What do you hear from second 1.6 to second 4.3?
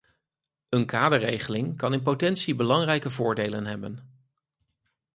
kan in potentie belangrijke voordelen hebben.